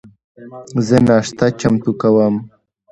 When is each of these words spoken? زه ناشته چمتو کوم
زه 0.87 0.97
ناشته 1.07 1.45
چمتو 1.59 1.91
کوم 2.01 2.35